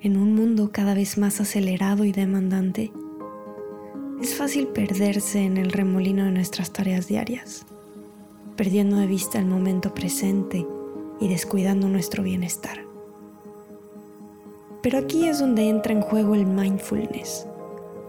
[0.00, 2.92] En un mundo cada vez más acelerado y demandante,
[4.22, 7.66] es fácil perderse en el remolino de nuestras tareas diarias,
[8.56, 10.64] perdiendo de vista el momento presente
[11.18, 12.84] y descuidando nuestro bienestar.
[14.84, 17.48] Pero aquí es donde entra en juego el mindfulness,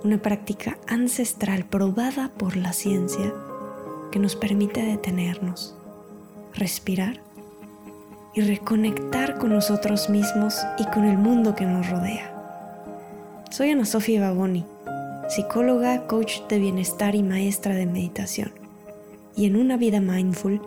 [0.04, 3.34] una práctica ancestral probada por la ciencia
[4.12, 5.76] que nos permite detenernos,
[6.54, 7.24] respirar
[8.34, 12.36] y reconectar con nosotros mismos y con el mundo que nos rodea.
[13.50, 14.66] Soy Ana Sofía Baboni,
[15.30, 18.52] psicóloga, coach de bienestar y maestra de meditación.
[19.36, 20.62] Y en una vida mindful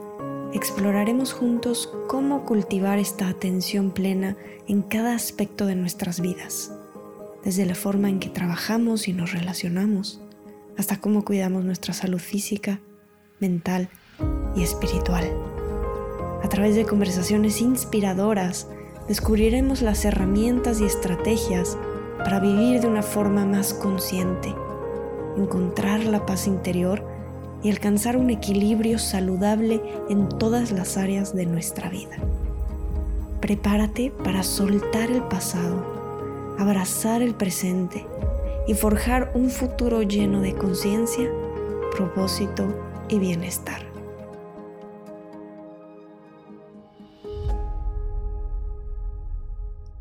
[0.52, 4.36] exploraremos juntos cómo cultivar esta atención plena
[4.68, 6.72] en cada aspecto de nuestras vidas,
[7.44, 10.20] desde la forma en que trabajamos y nos relacionamos,
[10.76, 12.80] hasta cómo cuidamos nuestra salud física,
[13.40, 13.88] mental
[14.56, 15.51] y espiritual.
[16.42, 18.66] A través de conversaciones inspiradoras,
[19.08, 21.78] descubriremos las herramientas y estrategias
[22.18, 24.54] para vivir de una forma más consciente,
[25.36, 27.04] encontrar la paz interior
[27.62, 32.16] y alcanzar un equilibrio saludable en todas las áreas de nuestra vida.
[33.40, 38.04] Prepárate para soltar el pasado, abrazar el presente
[38.66, 41.30] y forjar un futuro lleno de conciencia,
[41.96, 42.64] propósito
[43.08, 43.91] y bienestar.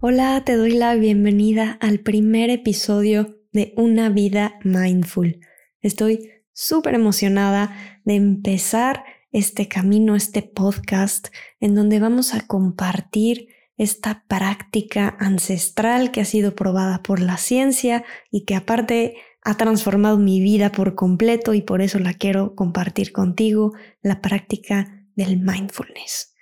[0.03, 5.39] Hola, te doy la bienvenida al primer episodio de Una vida mindful.
[5.79, 11.27] Estoy súper emocionada de empezar este camino, este podcast,
[11.59, 18.03] en donde vamos a compartir esta práctica ancestral que ha sido probada por la ciencia
[18.31, 23.11] y que aparte ha transformado mi vida por completo y por eso la quiero compartir
[23.11, 26.33] contigo, la práctica del mindfulness.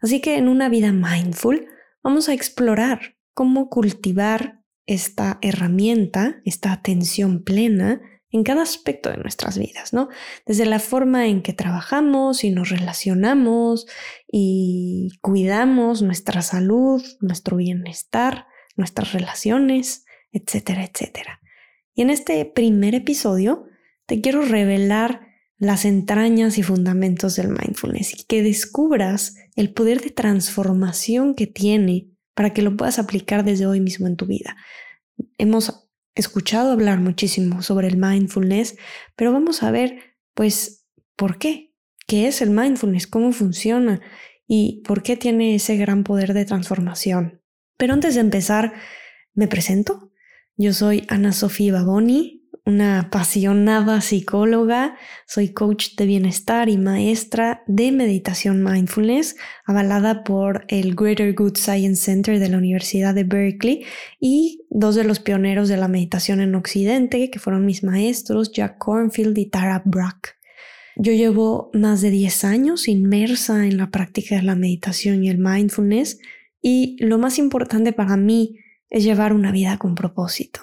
[0.00, 1.66] Así que en una vida mindful,
[2.02, 8.00] vamos a explorar cómo cultivar esta herramienta, esta atención plena
[8.32, 10.08] en cada aspecto de nuestras vidas, ¿no?
[10.46, 13.86] Desde la forma en que trabajamos y nos relacionamos
[14.30, 18.46] y cuidamos nuestra salud, nuestro bienestar,
[18.76, 21.40] nuestras relaciones, etcétera, etcétera.
[21.94, 23.64] Y en este primer episodio
[24.06, 25.29] te quiero revelar
[25.60, 32.08] las entrañas y fundamentos del mindfulness y que descubras el poder de transformación que tiene
[32.34, 34.56] para que lo puedas aplicar desde hoy mismo en tu vida.
[35.36, 38.76] Hemos escuchado hablar muchísimo sobre el mindfulness,
[39.16, 41.74] pero vamos a ver, pues, ¿por qué?
[42.06, 43.06] ¿Qué es el mindfulness?
[43.06, 44.00] ¿Cómo funciona?
[44.46, 47.42] ¿Y por qué tiene ese gran poder de transformación?
[47.76, 48.72] Pero antes de empezar,
[49.34, 50.10] me presento.
[50.56, 52.39] Yo soy Ana Sofía Baboni,
[52.70, 59.36] una apasionada psicóloga, soy coach de bienestar y maestra de meditación mindfulness,
[59.66, 63.84] avalada por el Greater Good Science Center de la Universidad de Berkeley
[64.20, 68.78] y dos de los pioneros de la meditación en Occidente, que fueron mis maestros, Jack
[68.78, 70.36] Cornfield y Tara Brach.
[70.96, 75.38] Yo llevo más de 10 años inmersa en la práctica de la meditación y el
[75.38, 76.18] mindfulness
[76.62, 78.58] y lo más importante para mí
[78.90, 80.60] es llevar una vida con propósito.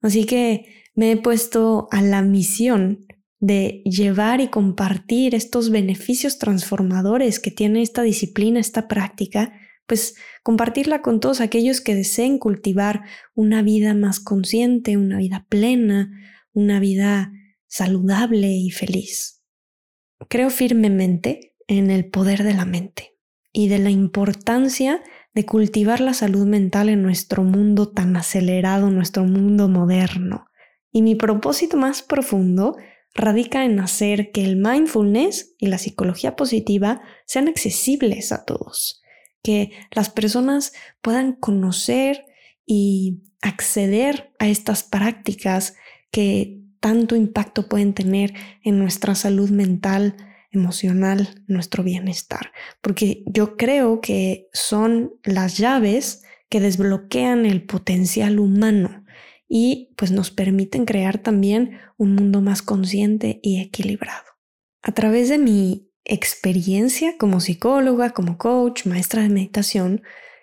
[0.00, 3.06] Así que me he puesto a la misión
[3.38, 9.52] de llevar y compartir estos beneficios transformadores que tiene esta disciplina, esta práctica,
[9.86, 13.04] pues compartirla con todos aquellos que deseen cultivar
[13.36, 16.10] una vida más consciente, una vida plena,
[16.52, 17.30] una vida
[17.68, 19.44] saludable y feliz.
[20.28, 23.16] Creo firmemente en el poder de la mente
[23.52, 25.00] y de la importancia
[25.32, 30.47] de cultivar la salud mental en nuestro mundo tan acelerado, nuestro mundo moderno.
[30.90, 32.76] Y mi propósito más profundo
[33.14, 39.02] radica en hacer que el mindfulness y la psicología positiva sean accesibles a todos,
[39.42, 40.72] que las personas
[41.02, 42.26] puedan conocer
[42.64, 45.74] y acceder a estas prácticas
[46.10, 50.16] que tanto impacto pueden tener en nuestra salud mental,
[50.50, 59.04] emocional, nuestro bienestar, porque yo creo que son las llaves que desbloquean el potencial humano
[59.48, 64.24] y pues nos permiten crear también un mundo más consciente y equilibrado.
[64.82, 70.02] A través de mi experiencia como psicóloga, como coach, maestra de meditación,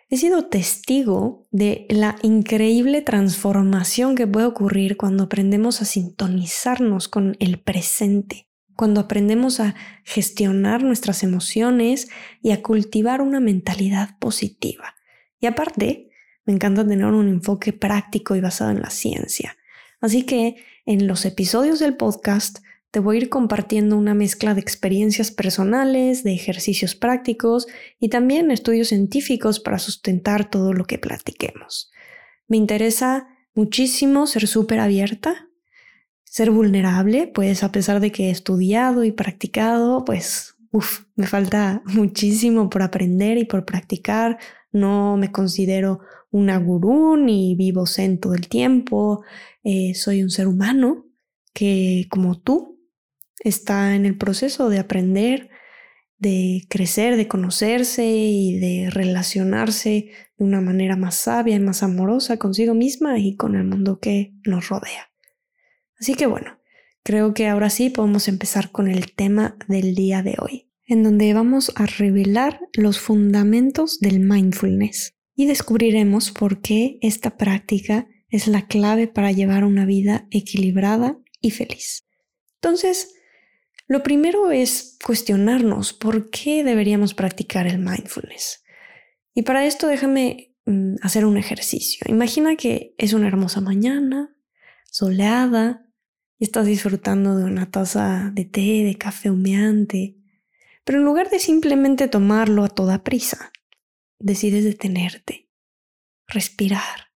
[0.09, 7.35] he sido testigo de la increíble transformación que puede ocurrir cuando aprendemos a sintonizarnos con
[7.39, 12.09] el presente, cuando aprendemos a gestionar nuestras emociones
[12.41, 14.95] y a cultivar una mentalidad positiva.
[15.39, 16.11] Y aparte,
[16.45, 19.57] me encanta tener un enfoque práctico y basado en la ciencia.
[19.99, 20.55] Así que
[20.85, 22.59] en los episodios del podcast
[22.91, 27.67] te voy a ir compartiendo una mezcla de experiencias personales, de ejercicios prácticos
[27.99, 31.91] y también estudios científicos para sustentar todo lo que platiquemos.
[32.47, 35.49] me interesa muchísimo ser súper abierta,
[36.23, 41.81] ser vulnerable, pues a pesar de que he estudiado y practicado, pues uf, me falta
[41.85, 44.37] muchísimo por aprender y por practicar.
[44.71, 46.01] No me considero
[46.35, 49.23] una gurú ni vivo zen todo el tiempo.
[49.63, 51.05] Eh, soy un ser humano
[51.53, 52.77] que, como tú,
[53.39, 55.49] está en el proceso de aprender,
[56.17, 62.37] de crecer, de conocerse y de relacionarse de una manera más sabia y más amorosa
[62.37, 65.11] consigo misma y con el mundo que nos rodea.
[65.97, 66.59] Así que bueno,
[67.01, 71.33] creo que ahora sí podemos empezar con el tema del día de hoy, en donde
[71.33, 78.67] vamos a revelar los fundamentos del mindfulness y descubriremos por qué esta práctica es la
[78.67, 82.07] clave para llevar una vida equilibrada y feliz.
[82.55, 83.13] Entonces,
[83.87, 88.63] lo primero es cuestionarnos por qué deberíamos practicar el mindfulness.
[89.33, 92.05] Y para esto déjame mm, hacer un ejercicio.
[92.09, 94.35] Imagina que es una hermosa mañana,
[94.89, 95.85] soleada,
[96.39, 100.17] y estás disfrutando de una taza de té, de café humeante,
[100.83, 103.51] pero en lugar de simplemente tomarlo a toda prisa,
[104.19, 105.49] decides detenerte,
[106.27, 107.11] respirar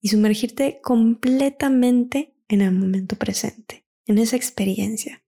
[0.00, 5.24] y sumergirte completamente en el momento presente, en esa experiencia.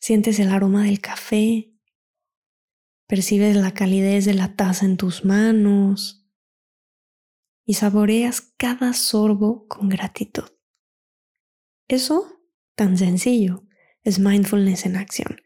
[0.00, 1.72] Sientes el aroma del café,
[3.06, 6.26] percibes la calidez de la taza en tus manos
[7.64, 10.50] y saboreas cada sorbo con gratitud.
[11.88, 12.40] Eso,
[12.74, 13.66] tan sencillo,
[14.02, 15.40] es mindfulness en acción.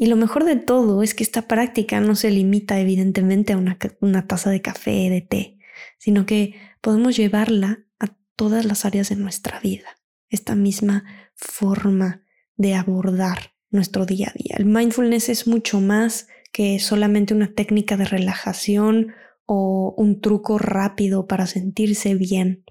[0.00, 4.26] Y lo mejor de todo es que esta práctica no se limita evidentemente a una,
[4.26, 5.58] taza de café, de té,
[5.98, 10.00] sino que podemos llevarla a todas las áreas de nuestra vida.
[10.30, 11.04] Esta misma
[11.34, 12.24] forma
[12.56, 14.56] de abordar nuestro día a día.
[14.56, 19.12] El mindfulness es mucho más que solamente una técnica de relajación
[19.44, 22.64] o un truco rápido para sentirse bien.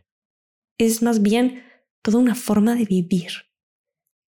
[0.80, 1.62] Es más bien
[2.02, 3.30] toda una forma de vivir,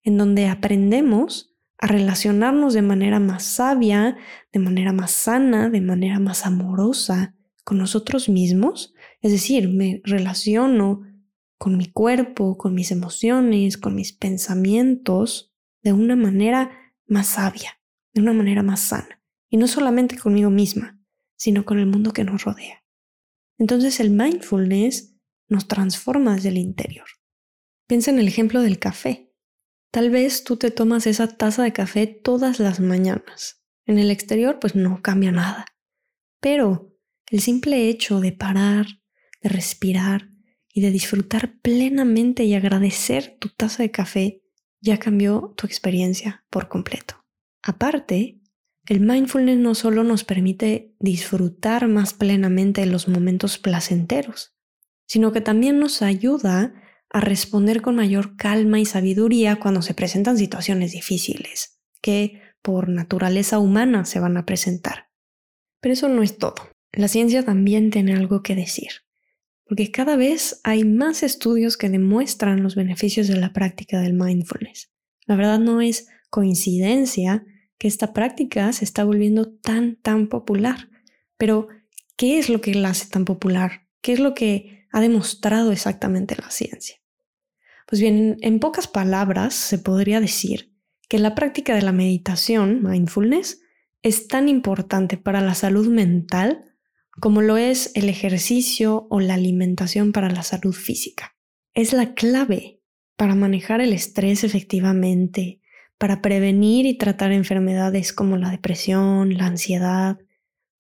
[0.04, 1.51] en donde aprendemos
[1.82, 4.16] a relacionarnos de manera más sabia,
[4.54, 8.94] de manera más sana, de manera más amorosa con nosotros mismos.
[9.22, 11.02] Es decir, me relaciono
[11.58, 16.72] con mi cuerpo, con mis emociones, con mis pensamientos, de una manera
[17.08, 17.80] más sabia,
[18.14, 19.22] de una manera más sana.
[19.50, 21.00] Y no solamente conmigo misma,
[21.36, 22.84] sino con el mundo que nos rodea.
[23.58, 25.16] Entonces el mindfulness
[25.50, 27.08] nos transforma desde el interior.
[27.88, 29.31] Piensa en el ejemplo del café.
[29.92, 33.62] Tal vez tú te tomas esa taza de café todas las mañanas.
[33.86, 35.66] En el exterior pues no cambia nada.
[36.40, 36.96] Pero
[37.30, 38.86] el simple hecho de parar,
[39.42, 40.30] de respirar
[40.74, 44.42] y de disfrutar plenamente y agradecer tu taza de café
[44.80, 47.26] ya cambió tu experiencia por completo.
[47.62, 48.42] Aparte,
[48.88, 54.56] el mindfulness no solo nos permite disfrutar más plenamente los momentos placenteros,
[55.06, 56.74] sino que también nos ayuda
[57.12, 63.60] a responder con mayor calma y sabiduría cuando se presentan situaciones difíciles, que por naturaleza
[63.60, 65.10] humana se van a presentar.
[65.80, 66.56] Pero eso no es todo.
[66.94, 68.92] La ciencia también tiene algo que decir
[69.72, 74.92] porque cada vez hay más estudios que demuestran los beneficios de la práctica del mindfulness.
[75.26, 77.46] La verdad no es coincidencia
[77.78, 80.90] que esta práctica se está volviendo tan, tan popular.
[81.38, 81.70] Pero,
[82.18, 83.88] ¿qué es lo que la hace tan popular?
[84.02, 86.98] ¿Qué es lo que ha demostrado exactamente la ciencia?
[87.92, 90.74] Pues bien, en pocas palabras se podría decir
[91.10, 93.60] que la práctica de la meditación, mindfulness,
[94.02, 96.64] es tan importante para la salud mental
[97.20, 101.36] como lo es el ejercicio o la alimentación para la salud física.
[101.74, 102.80] Es la clave
[103.18, 105.60] para manejar el estrés efectivamente,
[105.98, 110.18] para prevenir y tratar enfermedades como la depresión, la ansiedad,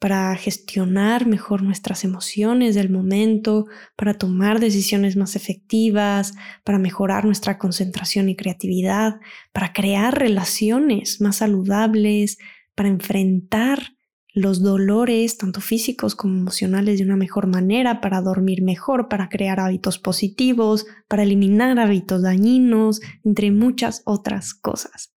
[0.01, 7.59] para gestionar mejor nuestras emociones del momento, para tomar decisiones más efectivas, para mejorar nuestra
[7.59, 9.19] concentración y creatividad,
[9.53, 12.39] para crear relaciones más saludables,
[12.73, 13.95] para enfrentar
[14.33, 19.59] los dolores, tanto físicos como emocionales, de una mejor manera, para dormir mejor, para crear
[19.59, 25.13] hábitos positivos, para eliminar hábitos dañinos, entre muchas otras cosas.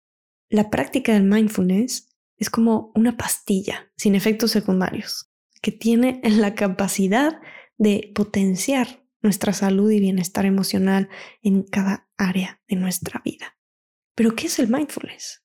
[0.49, 5.29] La práctica del mindfulness es como una pastilla sin efectos secundarios,
[5.61, 7.39] que tiene la capacidad
[7.77, 11.09] de potenciar nuestra salud y bienestar emocional
[11.41, 13.57] en cada área de nuestra vida.
[14.15, 15.43] Pero ¿qué es el mindfulness?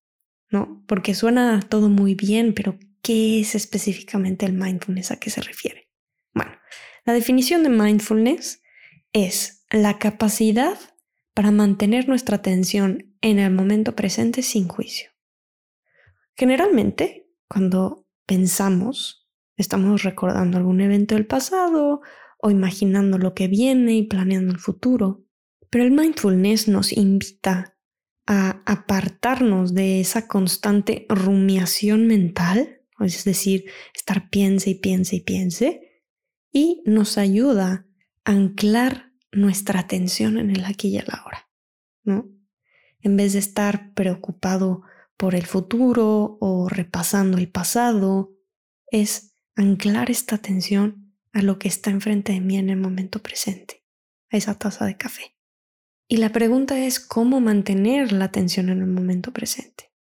[0.50, 0.84] ¿No?
[0.86, 5.12] Porque suena todo muy bien, pero ¿Qué es específicamente el mindfulness?
[5.12, 5.88] ¿A qué se refiere?
[6.34, 6.52] Bueno,
[7.04, 8.62] la definición de mindfulness
[9.12, 10.78] es la capacidad
[11.34, 15.10] para mantener nuestra atención en el momento presente sin juicio.
[16.38, 22.00] Generalmente, cuando pensamos, estamos recordando algún evento del pasado
[22.40, 25.24] o imaginando lo que viene y planeando el futuro.
[25.68, 27.76] Pero el mindfulness nos invita
[28.28, 36.02] a apartarnos de esa constante rumiación mental, es decir, estar piense y piense y piense,
[36.52, 37.88] y nos ayuda
[38.24, 41.48] a anclar nuestra atención en el aquí y el ahora,
[42.04, 42.30] ¿no?
[43.00, 44.82] En vez de estar preocupado
[45.18, 48.32] por el futuro o repasando el pasado,
[48.90, 53.84] es anclar esta atención a lo que está enfrente de mí en el momento presente,
[54.30, 55.36] a esa taza de café.
[56.06, 59.92] Y la pregunta es cómo mantener la atención en el momento presente.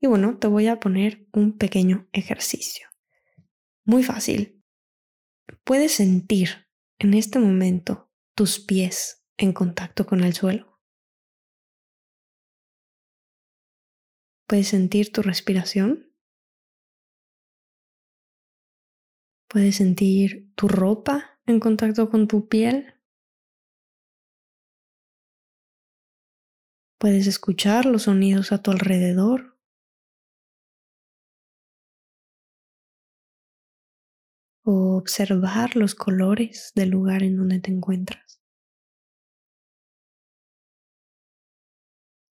[0.00, 2.88] Y bueno, te voy a poner un pequeño ejercicio.
[3.84, 4.64] Muy fácil.
[5.64, 6.66] Puedes sentir
[6.98, 10.75] en este momento tus pies en contacto con el suelo.
[14.48, 16.12] Puedes sentir tu respiración.
[19.48, 22.94] Puedes sentir tu ropa en contacto con tu piel.
[26.98, 29.58] Puedes escuchar los sonidos a tu alrededor.
[34.64, 38.45] O observar los colores del lugar en donde te encuentras.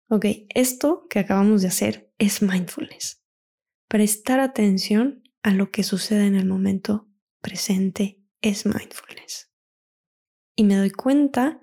[0.08, 3.25] Ok, esto que acabamos de hacer es mindfulness.
[3.88, 7.08] Prestar atención a lo que sucede en el momento
[7.40, 9.50] presente es mindfulness.
[10.54, 11.60] Y me doy cuenta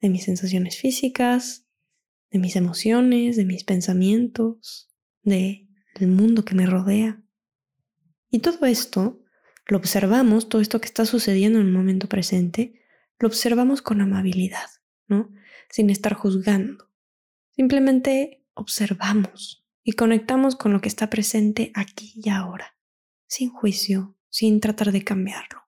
[0.00, 1.66] de mis sensaciones físicas,
[2.30, 4.90] de mis emociones, de mis pensamientos,
[5.22, 7.22] de el mundo que me rodea.
[8.28, 9.22] Y todo esto
[9.66, 12.82] lo observamos, todo esto que está sucediendo en el momento presente,
[13.20, 14.68] lo observamos con amabilidad,
[15.06, 15.32] ¿no?
[15.70, 16.90] Sin estar juzgando.
[17.56, 22.76] Simplemente observamos y conectamos con lo que está presente aquí y ahora,
[23.26, 25.62] sin juicio, sin tratar de cambiarlo,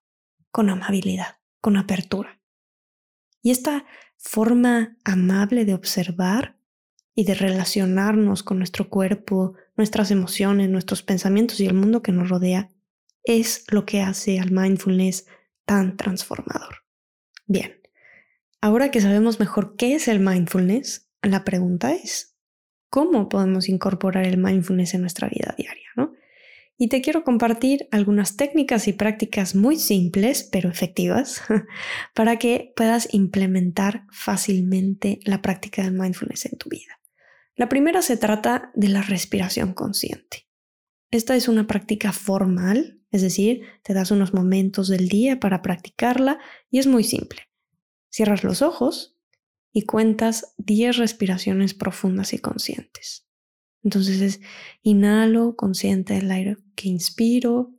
[0.50, 2.40] con amabilidad, con apertura.
[3.40, 3.84] Y esta
[4.16, 6.58] forma amable de observar
[7.14, 12.28] y de relacionarnos con nuestro cuerpo, nuestras emociones, nuestros pensamientos y el mundo que nos
[12.28, 12.70] rodea,
[13.22, 15.26] es lo que hace al mindfulness
[15.64, 16.84] tan transformador.
[17.46, 17.80] Bien,
[18.60, 22.36] ahora que sabemos mejor qué es el mindfulness, la pregunta es,
[22.88, 25.88] ¿cómo podemos incorporar el mindfulness en nuestra vida diaria?
[25.96, 26.12] ¿no?
[26.78, 31.42] Y te quiero compartir algunas técnicas y prácticas muy simples pero efectivas
[32.14, 37.00] para que puedas implementar fácilmente la práctica del mindfulness en tu vida.
[37.54, 40.46] La primera se trata de la respiración consciente.
[41.10, 46.38] Esta es una práctica formal, es decir, te das unos momentos del día para practicarla
[46.70, 47.48] y es muy simple.
[48.10, 49.15] Cierras los ojos
[49.76, 53.28] y cuentas 10 respiraciones profundas y conscientes.
[53.82, 54.40] Entonces es
[54.80, 57.74] inhalo consciente del aire que inspiro,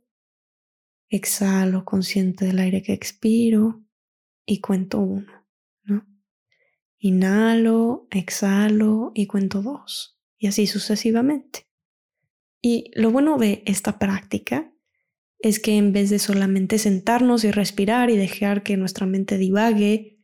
[1.08, 3.84] exhalo consciente del aire que expiro
[4.46, 5.44] y cuento uno.
[7.00, 10.20] Inhalo, exhalo y cuento dos.
[10.38, 11.66] Y así sucesivamente.
[12.62, 14.72] Y lo bueno de esta práctica
[15.40, 20.17] es que en vez de solamente sentarnos y respirar y dejar que nuestra mente divague,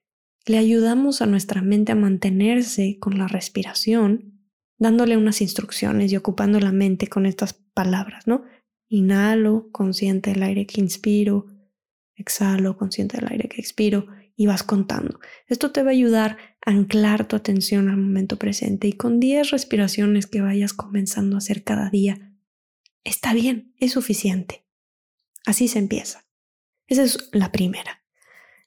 [0.46, 4.42] le ayudamos a nuestra mente a mantenerse con la respiración,
[4.78, 8.44] dándole unas instrucciones y ocupando la mente con estas palabras, ¿no?
[8.88, 11.46] Inhalo, consciente del aire que inspiro,
[12.14, 15.20] exhalo, consciente del aire que expiro, y vas contando.
[15.46, 19.50] Esto te va a ayudar a anclar tu atención al momento presente y con 10
[19.50, 22.32] respiraciones que vayas comenzando a hacer cada día,
[23.04, 24.66] está bien, es suficiente.
[25.46, 26.26] Así se empieza.
[26.86, 28.03] Esa es la primera.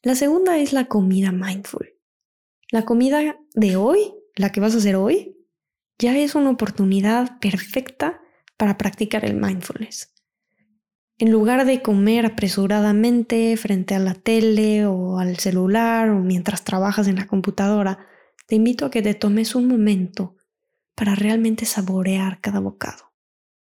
[0.04, 1.96] La segunda es la comida mindful.
[2.72, 5.38] La comida de hoy, la que vas a hacer hoy,
[5.98, 8.22] ya es una oportunidad perfecta
[8.58, 10.14] para practicar el mindfulness.
[11.18, 17.08] En lugar de comer apresuradamente frente a la tele o al celular o mientras trabajas
[17.08, 18.06] en la computadora,
[18.46, 20.36] te invito a que te tomes un momento
[20.96, 23.14] para realmente saborear cada bocado.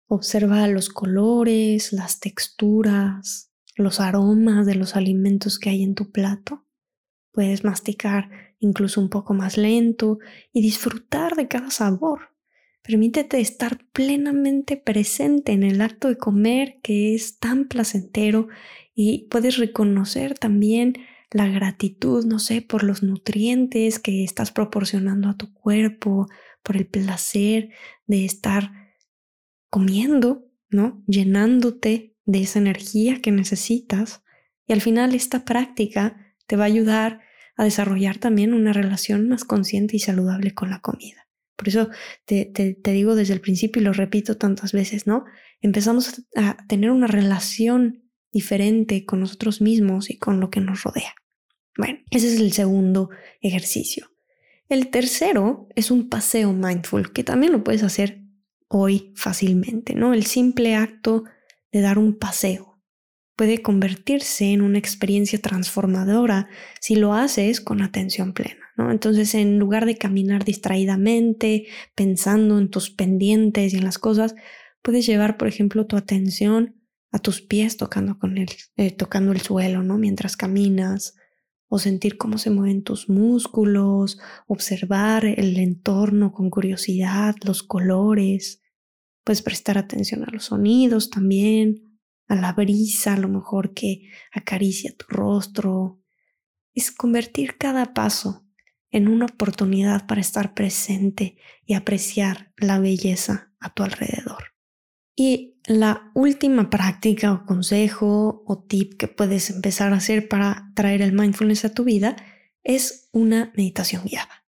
[0.08, 6.65] Observa los colores, las texturas, los aromas de los alimentos que hay en tu plato.
[7.32, 8.29] Puedes masticar
[8.60, 10.20] incluso un poco más lento
[10.53, 12.29] y disfrutar de cada sabor.
[12.82, 18.48] Permítete estar plenamente presente en el acto de comer que es tan placentero
[18.94, 20.94] y puedes reconocer también
[21.32, 26.27] la gratitud, no sé, por los nutrientes que estás proporcionando a tu cuerpo,
[26.63, 27.72] por el placer
[28.05, 28.72] de estar
[29.70, 31.03] comiendo, ¿no?
[31.08, 34.24] Llenándote de esa energía que necesitas.
[34.67, 37.22] Y al final esta práctica te va a ayudar
[37.55, 41.27] a desarrollar también una relación más consciente y saludable con la comida.
[41.55, 41.89] Por eso
[42.25, 42.51] te,
[42.84, 45.24] digo desde el principio y lo repito tantas veces, ¿no?
[45.62, 48.03] Empezamos a tener una relación
[48.34, 51.15] diferente con nosotros mismos y con lo que nos rodea.
[51.77, 53.10] Bueno, ese es el segundo
[53.41, 54.12] ejercicio.
[54.67, 58.22] El tercero es un paseo mindful, que también lo puedes hacer
[58.67, 60.13] hoy fácilmente, ¿no?
[60.13, 61.24] El simple acto
[61.75, 62.75] de dar un paseo
[63.36, 66.48] puede convertirse en una experiencia transformadora
[66.79, 68.91] si lo haces con atención plena, ¿no?
[68.91, 71.65] Entonces, en lugar de caminar distraídamente,
[71.96, 74.36] pensando en tus pendientes y en las cosas,
[74.82, 79.41] puedes llevar, por ejemplo, tu atención a tus pies tocando, con el, eh, tocando el
[79.41, 79.98] suelo, ¿no?
[79.98, 81.15] Mientras caminas,
[81.67, 84.17] o sentir cómo se mueven tus músculos,
[84.48, 88.62] observar el entorno con curiosidad, los colores.
[89.25, 94.96] Puedes prestar atención a los sonidos también, a la brisa a lo mejor que acaricia
[94.96, 96.00] tu rostro.
[96.75, 98.46] Es convertir cada paso
[98.91, 104.53] en una oportunidad para estar presente y apreciar la belleza a tu alrededor.
[105.15, 111.01] Y la última práctica o consejo o tip que puedes empezar a hacer para traer
[111.01, 112.15] el mindfulness a tu vida
[112.63, 114.46] es una meditación guiada.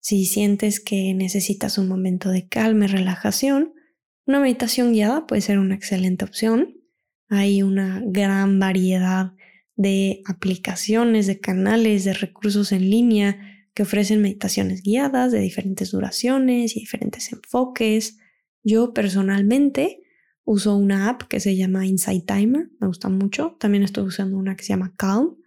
[0.00, 3.73] Si sientes que necesitas un momento de calma y relajación,
[4.26, 6.74] una meditación guiada puede ser una excelente opción.
[7.28, 9.32] Hay una gran variedad
[9.76, 13.38] de aplicaciones, de canales, de recursos en línea
[13.74, 18.18] que ofrecen meditaciones guiadas de diferentes duraciones y diferentes enfoques.
[18.62, 20.04] Yo personalmente
[20.44, 23.56] Uso una app que se llama Insight Timer, me gusta mucho.
[23.58, 25.38] También estoy usando una que se llama Calm.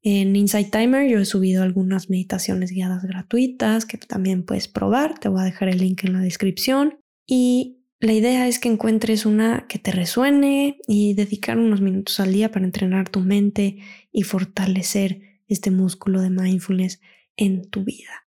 [0.00, 5.18] En Insight Timer yo he subido algunas meditaciones guiadas gratuitas que también puedes probar.
[5.18, 7.00] Te voy a dejar el link en la descripción.
[7.26, 12.32] Y la idea es que encuentres una que te resuene y dedicar unos minutos al
[12.32, 13.78] día para entrenar tu mente
[14.12, 17.00] y fortalecer este músculo de mindfulness
[17.36, 18.26] en tu vida.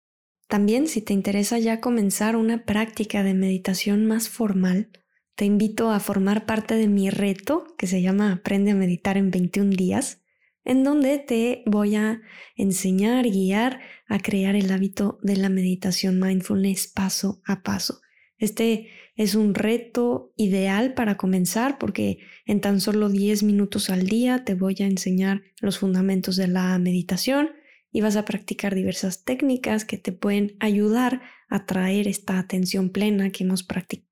[0.47, 4.91] También si te interesa ya comenzar una práctica de meditación más formal,
[5.35, 9.31] te invito a formar parte de mi reto que se llama Aprende a meditar en
[9.31, 10.21] 21 días,
[10.63, 12.21] en donde te voy a
[12.55, 18.01] enseñar guiar a crear el hábito de la meditación mindfulness paso a paso.
[18.37, 24.43] Este es un reto ideal para comenzar porque en tan solo 10 minutos al día
[24.43, 27.49] te voy a enseñar los fundamentos de la meditación
[27.91, 33.29] y vas a practicar diversas técnicas que te pueden ayudar a traer esta atención plena
[33.29, 33.65] que hemos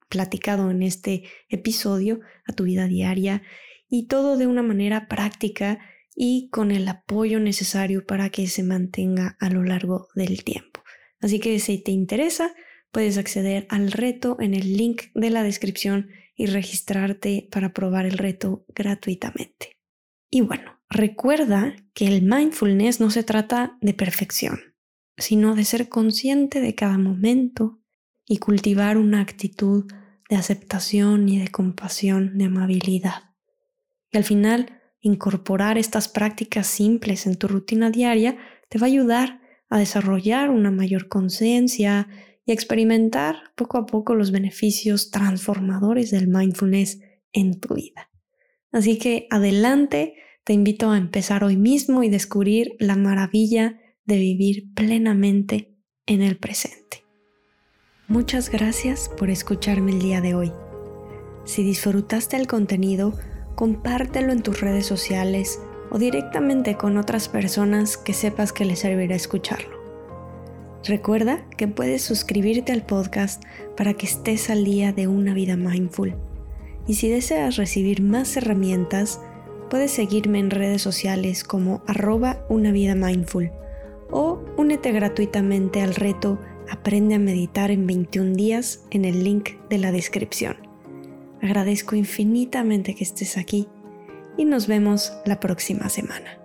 [0.07, 3.41] platicado en este episodio a tu vida diaria
[3.89, 5.79] y todo de una manera práctica
[6.15, 10.81] y con el apoyo necesario para que se mantenga a lo largo del tiempo.
[11.19, 12.53] Así que si te interesa,
[12.93, 18.17] puedes acceder al reto en el link de la descripción y registrarte para probar el
[18.17, 19.77] reto gratuitamente.
[20.29, 24.75] Y bueno, recuerda que el mindfulness no se trata de perfección,
[25.17, 27.81] sino de ser consciente de cada momento
[28.27, 29.91] y cultivar una actitud
[30.29, 33.33] de aceptación y de compasión, de amabilidad.
[34.11, 38.37] Y al final, incorporar estas prácticas simples en tu rutina diaria
[38.69, 42.07] te va a ayudar a desarrollar una mayor conciencia
[42.45, 46.99] y experimentar poco a poco los beneficios transformadores del mindfulness
[47.31, 48.09] en tu vida.
[48.71, 54.73] Así que adelante, te invito a empezar hoy mismo y descubrir la maravilla de vivir
[54.73, 57.05] plenamente en el presente.
[58.07, 60.51] Muchas gracias por escucharme el día de hoy.
[61.45, 63.13] Si disfrutaste el contenido,
[63.55, 69.15] compártelo en tus redes sociales o directamente con otras personas que sepas que les servirá
[69.15, 69.82] escucharlo.
[70.85, 73.43] Recuerda que puedes suscribirte al podcast
[73.77, 76.15] para que estés al día de una vida mindful.
[76.87, 79.21] Y si deseas recibir más herramientas,
[79.69, 83.51] puedes seguirme en redes sociales como arroba una vida mindful
[84.11, 89.77] o únete gratuitamente al reto Aprende a meditar en 21 días en el link de
[89.77, 90.57] la descripción.
[91.41, 93.67] Agradezco infinitamente que estés aquí
[94.37, 96.42] y nos vemos la próxima semana.